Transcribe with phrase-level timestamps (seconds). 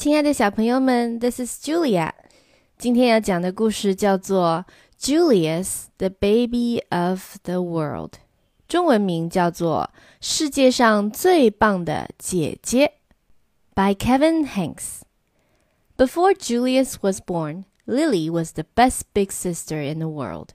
[0.00, 2.12] 亲爱的小朋友们，This is Julia。
[2.78, 4.64] 今天要讲的故事叫做
[4.98, 8.12] 《Julius, the Baby of the World》，
[8.66, 9.90] 中文名叫做
[10.22, 12.94] 《世界上最棒的姐姐》
[13.74, 15.02] ，by Kevin Henkes。
[15.98, 20.54] Before Julius was born, Lily was the best big sister in the world.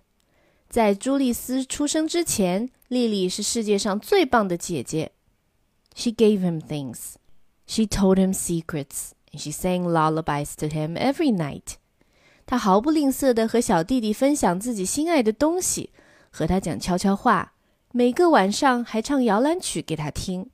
[0.68, 5.12] 在朱丽斯出生之前，莉莉是世界上最棒的姐姐。
[5.94, 7.18] She gave him things.
[7.68, 9.12] She told him secrets.
[9.35, 11.75] she sang lullabies to him every night.
[12.47, 15.91] 她毫不吝啬地和小弟弟分享自己心爱的东西，
[16.31, 17.53] 和他讲悄悄话，
[17.93, 20.51] 每个晚上还唱摇篮曲给他听。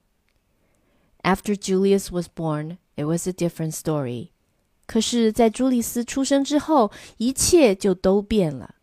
[1.22, 4.30] After Julius was born, it was a different story.
[4.86, 8.76] 可是，在朱丽斯出生之后，一切就都变了。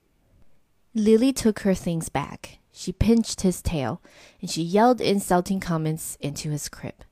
[0.93, 2.59] Lily took her things back.
[2.73, 3.99] She pinched his tail,
[4.41, 7.05] and she yelled insulting comments into his crib.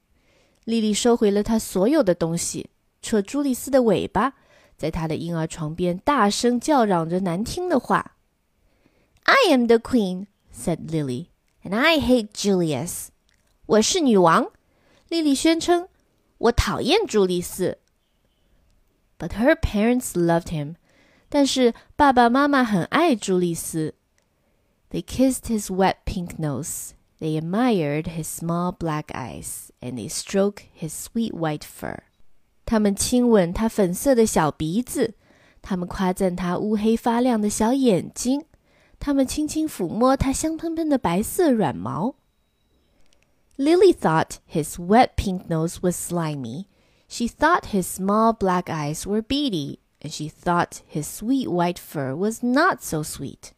[0.66, 2.70] 莉莉收回了她所有的东西，
[3.06, 4.34] 扯朱丽斯的尾巴，
[4.78, 8.16] 在她的婴儿床边大声叫嚷着难听的话。"
[9.24, 11.28] I am the queen," said Lily,
[11.64, 13.08] "and I hate Julius."
[13.66, 14.52] 我是女王，
[15.08, 15.88] 莉莉宣称，
[16.38, 17.78] 我讨厌朱丽斯。
[19.18, 20.76] But her parents loved him.
[21.30, 23.94] 但是爸爸妈妈很爱朱丽斯。
[24.90, 26.90] They kissed his wet pink nose.
[27.20, 32.00] They admired his small black eyes and they stroked his sweet white fur.
[32.66, 35.16] 他们亲吻他粉色的小鼻子，
[35.62, 38.46] 他们夸赞他乌黑发亮的小眼睛，
[39.00, 42.16] 他们轻轻抚摸他香喷喷的白色软毛。
[43.58, 46.66] Lily thought his wet pink nose was slimy.
[47.08, 52.16] She thought his small black eyes were beady, and she thought his sweet white fur
[52.16, 53.52] was not so sweet.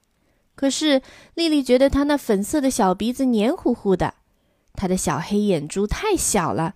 [0.56, 1.02] 可是
[1.36, 4.16] 丽丽觉得他那粉色的小鼻子黏糊糊的，
[4.74, 6.76] 他的小黑眼珠太小了，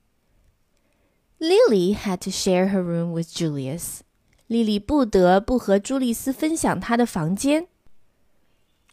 [1.40, 4.00] Lily had to share her room with Julius.
[4.46, 7.68] 莉莉不得不和朱丽斯分享她的房间。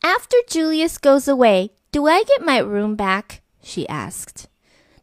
[0.01, 3.39] After Julius goes away, do I get my room back?
[3.61, 4.45] She asked.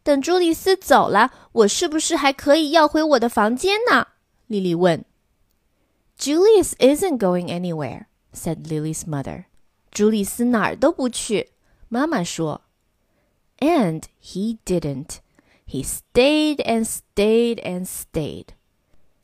[0.03, 4.07] 等朱丽斯走了，我是不是还可以要回我的房间呢？
[4.47, 5.05] 莉莉问。
[6.19, 9.45] Julius isn't going anywhere, said Lily's mother.
[9.91, 11.49] 朱丽斯哪儿都不去。
[11.89, 12.61] 妈妈说，
[13.59, 15.17] And he didn't.
[15.67, 18.47] He stayed and stayed and stayed.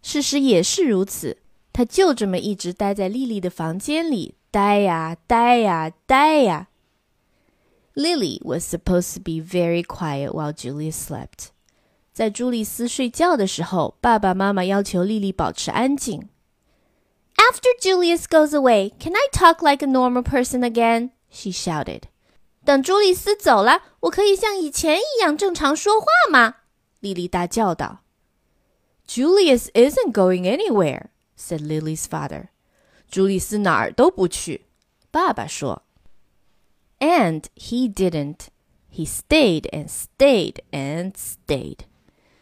[0.02, 1.38] 事实也是如此，
[1.74, 6.70] 他就这么一直待在莉莉的房间里，待呀待呀待呀。
[7.94, 11.48] Lily was supposed to be very quiet while Julius slept.
[12.14, 16.30] 在朱丽斯睡觉的时候，爸爸妈妈要求莉莉保持安静。
[17.36, 21.12] after Julius goes away, can I talk like a normal person again?
[21.30, 22.04] She shouted.
[22.65, 26.57] 等朱丽斯走了，我可以像以前一样正常说话吗？
[27.01, 28.03] 莉莉大叫道。
[29.07, 31.07] Julius isn't going anywhere,"
[31.37, 32.49] said Lily's father.
[33.11, 34.67] 朱丽斯哪儿都不去，
[35.11, 35.83] 爸爸说。
[37.01, 38.47] And he didn't.
[38.95, 41.81] He stayed and stayed and stayed.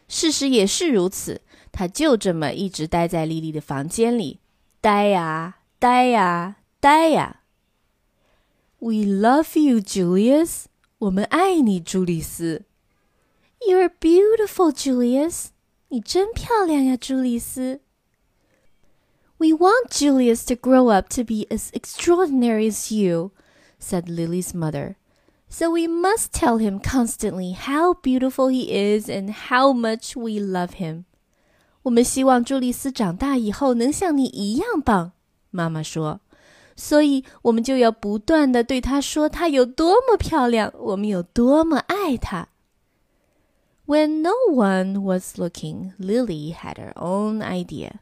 [0.07, 4.39] 事实也是如此，他就这么一直待在莉莉的房间里。
[4.79, 7.40] 待呀，待呀，待呀。
[8.80, 10.66] We love you, Julius。
[10.98, 12.64] 我们爱你，朱丽斯。
[13.60, 15.46] You're beautiful, Julius。
[15.88, 17.80] 你真漂亮呀，朱丽斯。
[19.38, 23.32] We want Julius to grow up to be as extraordinary as you,
[23.78, 24.96] said Lily's mother.
[25.48, 30.76] So we must tell him constantly how beautiful he is and how much we love
[30.78, 31.04] him.
[31.82, 35.12] 我们希望朱丽斯长大以后能像你一样棒，
[35.50, 36.20] 妈妈说。
[36.81, 42.47] 所以，我们就要不断的对她说她有多么漂亮，我们有多么爱她。
[43.85, 47.99] When no one was looking, Lily had her own idea.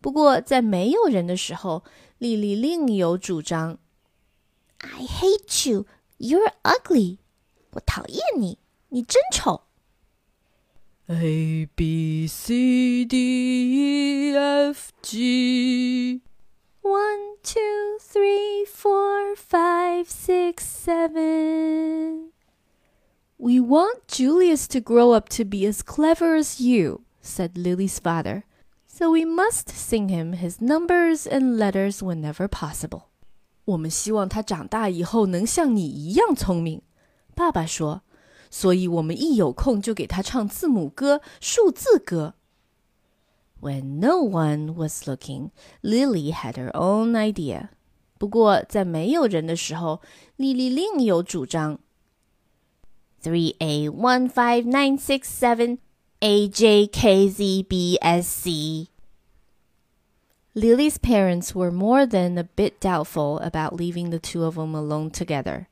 [0.00, 1.84] 不过，在没有人的时候，
[2.18, 3.78] 莉莉另有主张。
[4.78, 5.86] I hate you.
[6.18, 7.18] You're ugly.
[7.70, 8.58] 我讨厌你，
[8.88, 9.62] 你真丑。
[11.06, 16.22] A B C D E F G.
[16.85, 22.31] One, two, three, four, five, six, seven.
[23.37, 28.43] We want Julius to grow up to be as clever as you, said Lily's father.
[28.87, 33.03] So we must sing him his numbers and letters whenever possible.
[33.65, 36.81] 我们希望他长大以后能像你一样聪明。
[37.35, 38.01] 爸爸说，
[38.49, 42.35] 所以我们一有空就给他唱字母歌、数字歌。
[43.65, 45.51] When no one was looking,
[45.83, 47.69] Lily had her own idea.
[48.17, 50.01] 不过在没有人的时候，
[50.35, 51.79] 莉莉另有主张。
[53.21, 55.77] Three A one five nine six seven
[56.21, 58.87] A J K Z B S C.
[60.55, 65.11] Lily's parents were more than a bit doubtful about leaving the two of them alone
[65.11, 65.67] together.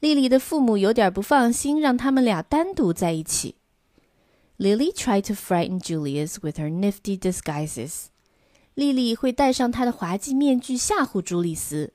[0.00, 3.56] 莉莉的父母有点不放心，让他们俩单独在一起。
[4.58, 8.06] Lily tried to frighten Julius with her nifty disguises.
[8.74, 11.92] 莉莉会戴上她的滑稽面具吓唬朱丽斯。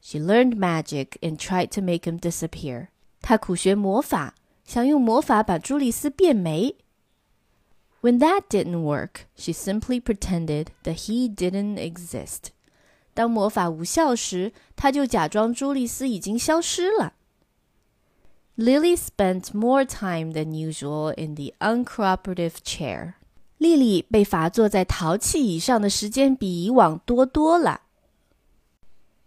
[0.00, 2.88] She learned magic and tried to make him disappear.
[3.20, 6.76] 她苦学魔法，想用魔法把朱丽斯变没。
[8.00, 12.50] When that didn't work, she simply pretended that he didn't exist.
[13.12, 17.14] 当魔法无效时，她就假装朱丽斯已经消失了。
[18.56, 23.14] Lily spent more time than usual in the uncooperative chair.
[23.58, 27.82] 莉莉被罚坐在淘气椅上的时间比以往多多了。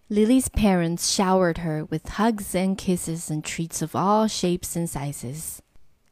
[0.09, 5.59] Lily's parents showered her with hugs and kisses and treats of all shapes and sizes.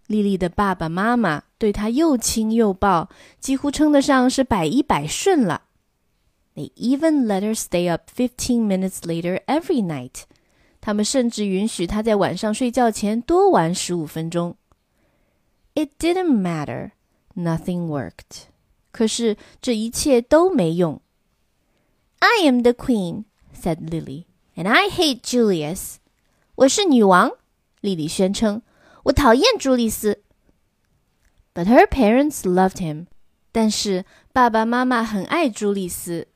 [0.07, 3.09] 莉莉的爸爸妈妈对她又亲又抱，
[3.39, 5.63] 几乎称得上是百依百顺了。
[6.55, 10.23] They even let her stay up fifteen minutes later every night.
[10.83, 14.55] 他们甚至允许她在晚上睡觉前多玩十五分钟。
[15.75, 16.91] It didn't matter.
[17.35, 18.47] Nothing worked.
[18.91, 21.01] 可是这一切都没用。
[22.19, 23.25] I am the queen
[23.55, 24.25] said Lily,
[24.55, 25.95] and I hate Julius.
[26.55, 27.31] 我是女王，
[27.79, 28.61] 莉莉宣称。
[29.03, 30.21] 我讨厌朱丽斯。
[31.53, 33.05] But her parents loved him.
[33.51, 36.27] 但是爸爸妈妈很爱朱丽斯。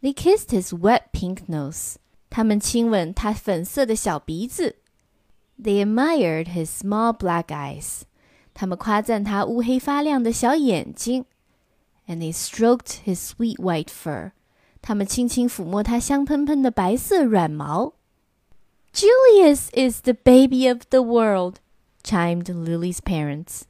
[0.00, 1.96] They kissed his wet pink nose.
[2.30, 4.76] 他们亲吻他粉色的小鼻子。
[5.60, 8.02] They admired his small black eyes.
[8.52, 11.26] 他们夸赞他乌黑发亮的小眼睛。
[12.06, 14.32] And they stroked his sweet white fur.
[14.82, 17.94] 他们轻轻抚摸它香喷喷的白色软毛。
[18.92, 21.56] Julius is the baby of the world,
[22.02, 23.62] chimed Lily's parents.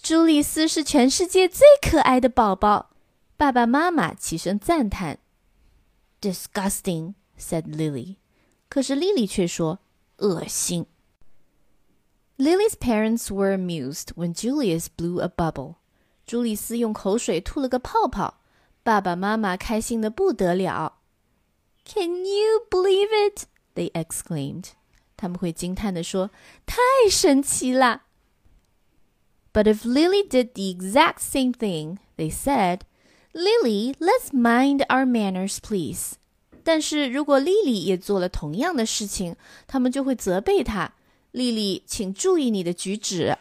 [0.00, 2.90] 朱丽斯是全世界最可爱的宝宝。
[3.36, 5.18] 爸爸妈妈齐声赞叹。
[6.20, 8.16] Disgusting, said Lily.
[8.68, 9.80] 可是莉莉却说
[10.18, 10.86] 恶心。
[12.38, 15.76] Lily's parents were amused when Julius blew a bubble.
[16.26, 18.42] 朱丽斯用口水吐了个泡泡。
[18.82, 20.98] 爸爸妈妈开心的不得了。
[21.84, 23.46] Can you believe it?
[23.74, 24.70] They exclaimed.
[25.16, 26.30] 他们会惊叹地说：“
[26.66, 26.76] 太
[27.08, 28.02] 神奇了！”
[29.52, 32.80] But if Lily did the exact same thing, they said,
[33.32, 36.14] "Lily, let's mind our manners, please."
[36.67, 39.37] 但是如果莉莉也做了同样的事情，
[39.67, 40.91] 他们就会责备她
[41.31, 43.37] ：“莉莉，请注意你的举止。”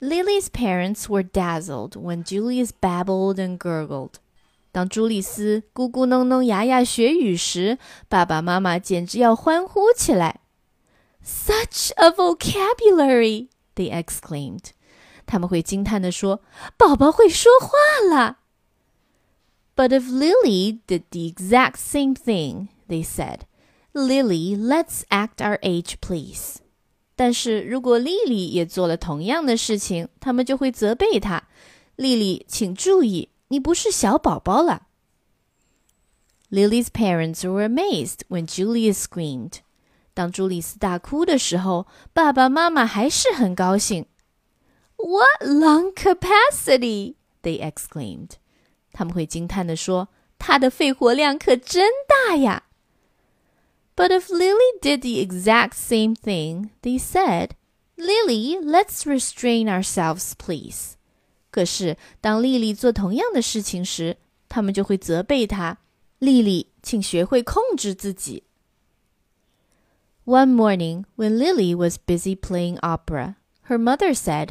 [0.00, 4.12] Lily's parents were dazzled when Julius babbled and gurgled.
[4.72, 7.76] 当朱丽斯咕咕哝哝、牙牙学语时，
[8.08, 10.40] 爸爸妈妈简直要欢呼起来。
[11.22, 13.48] Such a vocabulary!
[13.74, 14.70] They exclaimed.
[15.26, 16.40] 他们会惊叹地说
[16.78, 18.38] ：“宝宝会说话了。”
[19.79, 23.41] But if Lily did the exact same thing, they said,
[23.93, 26.57] "Lily, let's act our age, please."
[27.17, 31.47] 但是如果莉莉也做了同样的事情，他们就会责备她。
[31.95, 34.87] 莉莉，请注意，你不是小宝宝了。
[36.51, 39.59] Lily's parents were amazed when Julius screamed.
[40.13, 44.05] 当朱丽斯大哭的时候，爸爸妈妈还是很高兴。
[44.97, 47.15] What lung capacity!
[47.41, 48.31] They exclaimed.
[48.91, 52.63] 他们会惊叹地说：“他的肺活量可真大呀！”
[53.95, 57.51] But if Lily did the exact same thing, they said,
[57.95, 60.95] Lily, let's restrain ourselves, please.
[61.49, 64.17] 可是当莉莉做同样的事情时，
[64.49, 68.43] 他们就会责备她：“莉莉，请学会控制自己。”
[70.25, 73.35] One morning, when Lily was busy playing opera,
[73.67, 74.49] her mother said,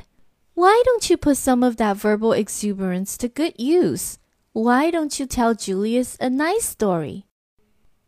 [0.54, 4.14] Why don't you put some of that verbal exuberance to good use?
[4.58, 7.24] Why don't you tell Julius a nice story?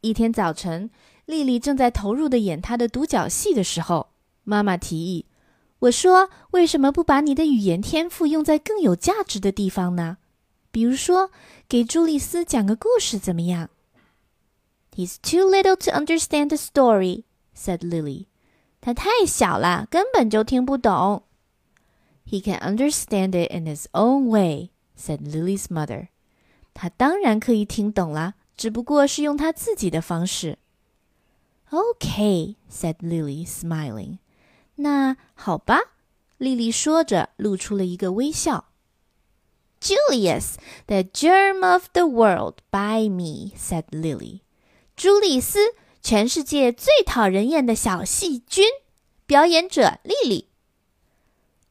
[0.00, 0.90] 一天早晨，
[1.24, 4.10] 丽丽正在投入的演她的独角戏的时候，
[4.44, 10.18] 妈妈提议：“我说，为什么不把你的语言天赋用在更有价值的地方呢？
[10.70, 11.30] 比如说，
[11.68, 13.68] 给朱丽斯讲个故事怎么样？”“
[14.94, 17.24] He's too little to understand the story,”
[17.56, 18.26] said Lily.
[18.80, 21.24] 他太小了，根本就听不懂。“
[22.24, 26.08] He can understand it in his own way,” said Lily's mother.
[26.74, 30.58] 她当然可以听懂啦，只不过是用她自己的方式。
[31.70, 34.18] Okay, said Lily, smiling.
[34.76, 35.80] 那好吧，
[36.38, 38.66] 丽丽说着，露出了一个微笑。
[39.80, 40.54] Julius,
[40.86, 44.40] the germ of the world, by me, said Lily.
[44.96, 48.66] 朱丽斯，全世界最讨人厌的小细菌。
[49.26, 50.48] 表演者丽丽。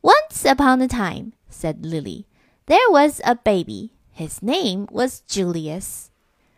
[0.02, 2.26] Once upon a time, said Lily,
[2.68, 3.92] there was a baby.
[4.20, 6.06] His name was Julius.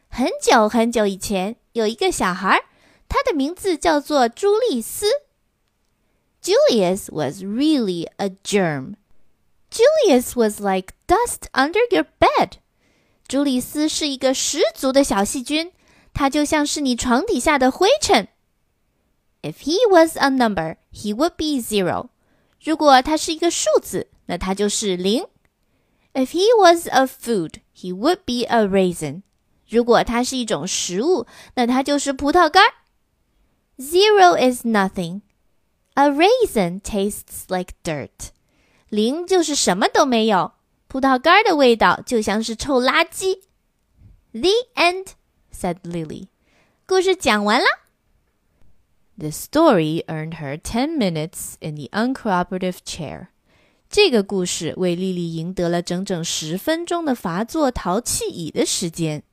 [0.09, 2.63] 很久很久以前，有一个小孩，
[3.07, 5.05] 他的名字叫做朱利斯。
[6.41, 8.95] Julius was really a germ.
[9.69, 12.59] Julius was like dust under your bed.
[13.27, 15.73] 朱利斯是一个十足的小细菌，
[16.13, 18.29] 它就像是你床底下的灰尘。
[19.41, 22.09] If he was a number, he would be zero.
[22.63, 25.25] 如果他是一个数字，那他就是零。
[26.13, 29.21] If he was a food, he would be a raisin.
[29.69, 32.63] 如果它是一种食物，那它就是葡萄干。
[33.77, 35.21] Zero is nothing.
[35.93, 38.29] A raisin tastes like dirt.
[38.89, 40.53] 零就是什么都没有，
[40.87, 43.41] 葡萄干的味道就像是臭垃圾。
[44.31, 45.09] The end,
[45.51, 46.27] said Lily.
[46.85, 47.67] 故事讲完了。
[49.17, 53.27] The story earned her ten minutes in the uncooperative chair.
[53.91, 59.23] 这个故事为莉莉赢得了整整十分钟的罚坐淘气椅的时间。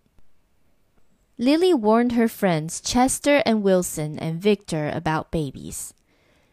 [1.37, 5.91] Lily warned her friends Chester and Wilson and Victor about babies.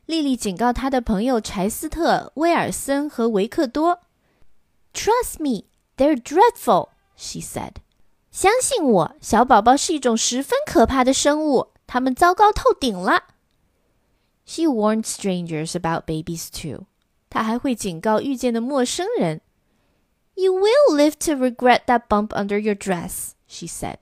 [0.08, 4.00] 莉莉警告她的朋友柴斯特、威尔森和维克多。
[4.94, 7.76] Trust me, they're dreadful, she said.
[8.32, 13.26] 相信我，小宝宝是一种十分可怕的生物，他们糟糕透顶了。
[14.46, 16.88] She warned strangers about babies too.
[17.30, 19.42] 她还会警告遇见的陌生人。
[20.36, 24.02] You will live to regret that bump under your dress, she said.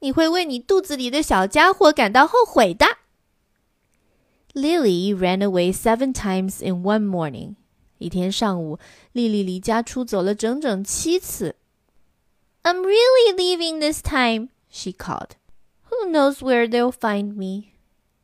[0.00, 2.86] 你会为你肚子里的小家伙感到后悔的。
[4.52, 7.54] Lily ran away seven times in one morning.
[7.98, 8.78] 一天上午，
[9.12, 11.56] 莉莉离家出走了整整七次。
[12.62, 15.30] I'm really leaving this time, she called.
[15.88, 17.70] Who knows where they'll find me?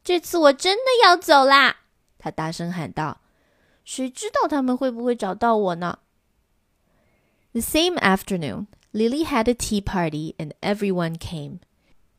[0.05, 1.77] 这次我真的要走啦！
[2.19, 3.21] 她大声喊道。
[3.85, 5.99] 谁知道他们会不会找到我呢？
[7.53, 11.59] The same afternoon, Lily had a tea party and everyone came.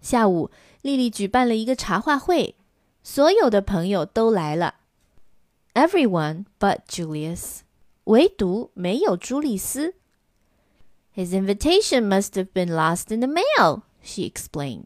[0.02, 2.56] 下午，丽丽举办了一个茶话会，
[3.02, 4.76] 所有的朋友都来了。
[5.74, 7.60] Everyone but Julius，
[8.04, 9.94] 唯独没有朱利斯。
[11.16, 14.86] His invitation must have been lost in the mail, she explained.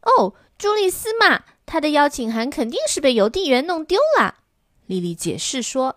[0.00, 4.36] 哦，朱利斯嘛，他的邀请函肯定是被邮递员弄丢了。
[4.86, 5.96] 丽丽解释说。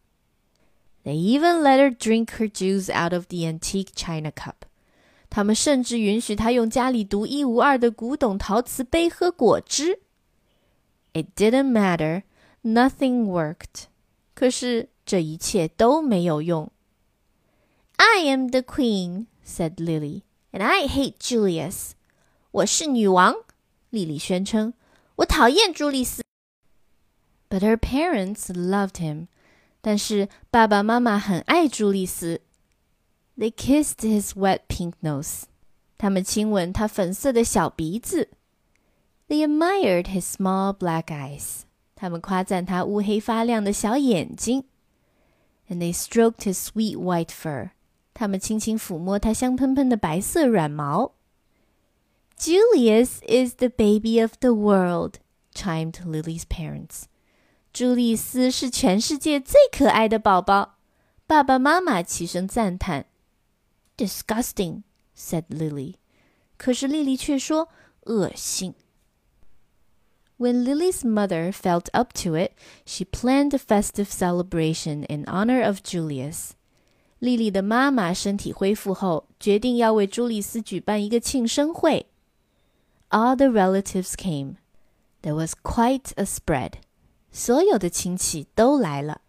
[1.04, 4.66] they even let her drink her juice out of the antique china cup.
[5.28, 10.00] 他们甚至允许她用家里独一无二的古董陶瓷杯喝果汁。
[11.12, 12.22] It didn't matter,
[12.62, 13.86] nothing worked.
[14.34, 16.70] 可是这一切都没有用。
[17.96, 21.92] I am the queen, said Lily, and I hate Julius.
[22.50, 23.34] 我是女王，
[23.90, 24.74] 莉莉宣称。
[25.16, 26.22] 我讨厌朱利斯。
[27.48, 29.28] But her parents loved him
[29.80, 32.40] 但是爸爸妈妈很爱朱利斯。
[33.38, 35.44] They kissed his wet pink nose。
[35.98, 38.30] 他们亲吻他粉色的小鼻子。
[39.28, 41.62] They admired his small black eyes。
[41.94, 44.64] 他们夸赞他乌黑发亮的小眼睛。
[45.68, 47.70] And they stroked his sweet white fur。
[48.14, 51.12] 他们轻轻抚摸他香喷喷的白色软毛。
[52.38, 55.18] Julius is the baby of the world,
[55.54, 57.04] chimed Lily's parents.
[57.72, 60.78] 朱丽斯是全世界最可爱的宝宝，
[61.26, 63.06] 爸爸妈妈齐声赞叹。
[63.96, 64.82] Disgusting,
[65.16, 65.94] said Lily。
[66.56, 67.68] 可是莉莉却说
[68.04, 68.74] 恶心。
[70.38, 72.52] When Lily's mother felt up to it,
[72.84, 76.50] she planned a festive celebration in honor of Julius.
[77.18, 82.06] 莉莉的妈妈身体恢复后，决定要为朱丽斯举办一个庆生会。
[83.08, 84.56] All the relatives came.
[85.22, 86.72] There was quite a spread.
[87.30, 89.20] 所有的亲戚都来了。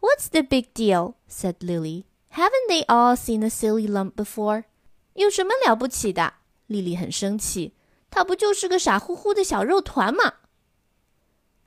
[0.00, 1.14] What's the big deal?
[1.28, 2.04] said Lily.
[2.32, 4.64] Haven't they all seen a silly lump before？
[5.14, 6.34] 有什么了不起的？
[6.66, 7.72] 丽丽很生气，
[8.10, 10.34] 它不就是个傻乎乎的小肉团吗？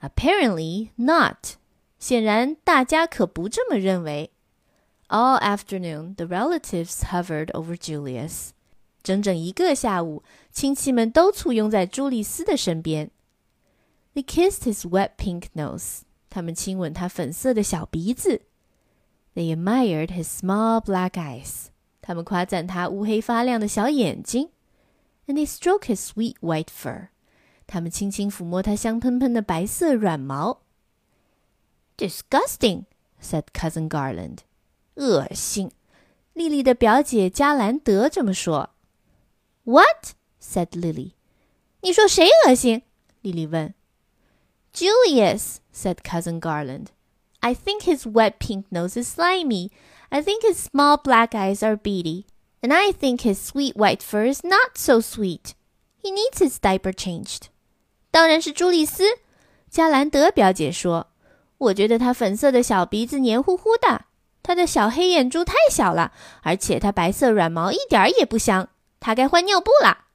[0.01, 1.55] Apparently not。
[1.99, 4.31] 显然大家可不这么认为。
[5.09, 8.51] All afternoon, the relatives hovered over Julius.
[9.03, 13.11] 整整一个下午，亲戚们都簇拥在朱丽斯的身边。
[14.15, 16.01] They kissed his wet pink nose.
[16.29, 18.41] 他们亲吻他粉色的小鼻子。
[19.35, 21.67] They admired his small black eyes.
[22.01, 24.49] 他们夸赞他乌黑发亮的小眼睛。
[25.27, 27.09] And they stroked his sweet white fur.
[27.67, 30.63] 他们轻轻抚摸他香喷喷的白色软毛。
[31.97, 32.85] Disgusting,
[33.21, 34.39] said Cousin Garland.
[34.95, 35.71] 恶心。
[36.33, 38.71] 莉莉的表姐加兰德这么说。
[39.63, 40.15] What?
[40.41, 41.13] said Lily.
[41.81, 42.81] 你说谁恶心？
[43.21, 43.73] 莉莉问。
[44.75, 46.91] Julius, said Cousin Garland.
[47.41, 49.69] I think his wet pink nose is slimy.
[50.09, 52.25] I think his small black eyes are beady.
[52.61, 55.55] And I think his sweet white fur is not so sweet.
[55.97, 57.47] He needs his diaper changed.
[58.11, 59.03] 当然是朱丽丝，
[59.69, 61.07] 加兰德表姐说。
[61.57, 64.05] 我觉得他粉色的小鼻子黏糊糊的，
[64.43, 68.69] 他的小黑眼珠太小了，而且他白色软毛一点儿也不香。
[68.99, 70.05] 他该换尿布啦。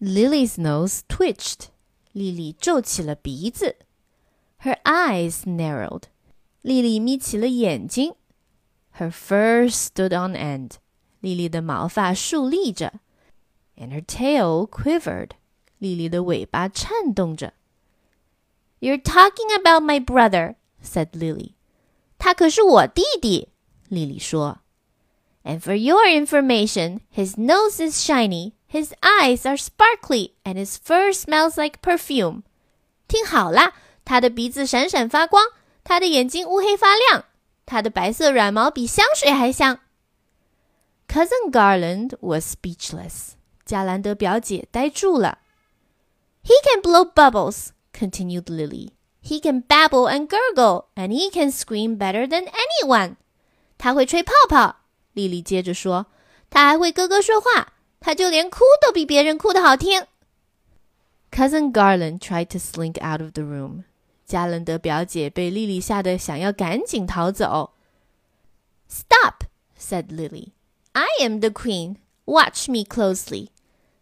[0.00, 1.68] Lily's nose twitched，
[2.12, 3.76] 莉莉皱起了鼻子。
[4.60, 6.04] Her eyes narrowed，
[6.62, 8.14] 莉莉眯起了眼睛。
[8.98, 10.72] Her fur stood on end，
[11.20, 13.00] 莉莉的毛发竖立着。
[13.76, 15.30] And her tail quivered，
[15.78, 17.54] 莉莉的尾巴颤动着。
[18.80, 21.54] You're talking about my brother," said Lily.
[22.18, 23.48] 他可是我弟弟，
[23.88, 24.60] 莉莉说。
[25.42, 31.56] And for your information, his nose is shiny, his eyes are sparkly, and his fur smells
[31.56, 32.42] like perfume.
[33.06, 33.74] 听好啦，
[34.04, 35.44] 他的鼻子闪闪发光，
[35.82, 37.24] 他的眼睛乌黑发亮，
[37.66, 39.80] 他的白色软毛比香水还香。
[41.06, 43.32] Cousin Garland was speechless.
[43.64, 45.38] 加兰德表姐呆住了。
[46.42, 48.90] He can blow bubbles, continued Lily.
[49.22, 53.16] He can babble and gurgle, and he can scream better than anyone.
[53.78, 54.76] 他会吹泡泡，
[55.12, 56.06] 莉莉接着说，
[56.50, 60.06] 他还会咯咯说话， 他就连哭都比别人哭的好听。
[61.30, 63.84] Cousin Garland tried to slink out of the room.
[64.24, 67.72] 加兰德表姐被莉莉吓得想要赶紧逃走。
[68.88, 69.44] Stop,
[69.78, 70.52] said Lily.
[70.92, 71.96] I am the queen.
[72.24, 73.48] Watch me closely.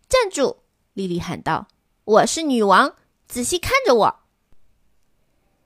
[0.08, 0.58] 站住！
[0.92, 1.66] 莉莉喊道：“
[2.04, 2.94] 我是女王。”
[3.26, 4.20] 仔细看着我。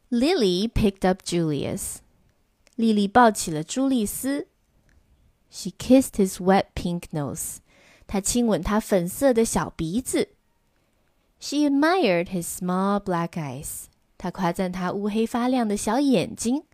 [0.08, 1.96] Lily picked up Julius.
[2.76, 4.46] 莉莉抱起了朱丽斯。
[5.50, 7.56] She kissed his wet pink nose.
[8.10, 10.28] 她亲吻他粉色的小鼻子。
[11.38, 13.84] She admired his small black eyes.
[14.16, 16.64] 她夸赞他乌黑发亮的小眼睛。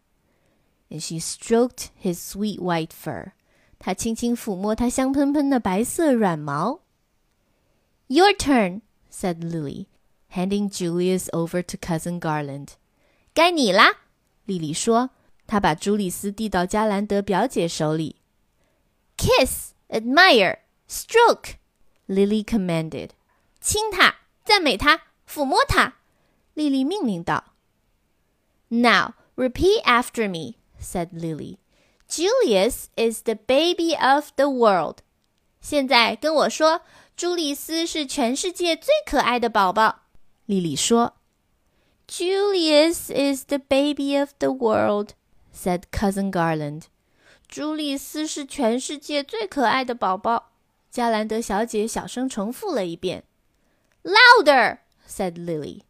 [0.90, 3.33] And she stroked his sweet white fur.
[3.78, 6.81] 她轻轻抚摸他香喷喷的白色软毛。
[8.07, 9.87] Your turn, said Lily
[10.33, 12.68] handing Julius over to Cousin Garland.
[13.35, 14.02] 该你啦，
[14.44, 15.11] 莉莉说。
[15.46, 18.16] 她把朱丽斯递到加兰德表姐手里。
[19.16, 21.57] Kiss, admire, stroke,
[22.07, 23.11] Lily commanded.
[23.61, 25.94] 亲她，赞美她，抚摸她。
[26.55, 27.55] 莉莉命令道。
[28.68, 31.59] Now repeat after me, said Lily.
[32.09, 34.98] Julius is the baby of the world.
[35.61, 36.83] 现在跟我说，
[37.16, 40.02] 朱丽斯是全世界最可爱的宝宝。
[40.44, 41.12] 莉莉说：“
[42.09, 45.11] Julius is the baby of the world,”
[45.55, 46.85] said Cousin Garland.
[47.48, 50.52] 朱丽斯是全世界最可爱的宝宝。
[50.96, 53.24] 加兰德小姐小声重复了一遍。“
[54.05, 54.78] Louder!”
[55.09, 55.83] said Lily.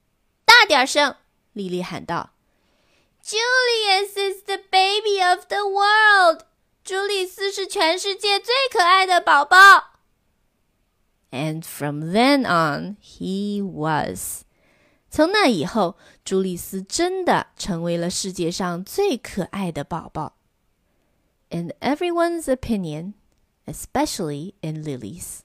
[0.44, 1.16] 大点声！
[1.52, 2.30] 莉莉喊道。“
[3.24, 6.46] Julius is the baby of the world.”
[6.84, 9.92] 朱丽斯是全世界最可爱的宝宝。
[11.30, 14.42] And from then on, he was.
[15.08, 20.36] 从那以后，朱丽斯真的成为了世界上最可爱的宝宝。
[21.50, 23.12] In everyone's opinion,
[23.67, 25.41] especially in Lily's.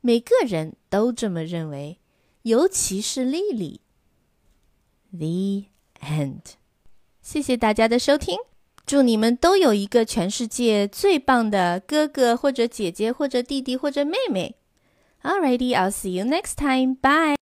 [0.00, 1.98] 每个人都这么认为，
[2.42, 3.82] 尤其是莉莉。
[5.12, 5.66] The
[6.00, 6.54] end。
[7.20, 8.38] 谢谢大家的收听，
[8.86, 14.56] 祝你们都有一个全世界最棒的哥哥或者姐姐或者弟弟或者妹妹。
[15.22, 16.96] Alrighty, I'll see you next time.
[16.96, 17.36] Bye.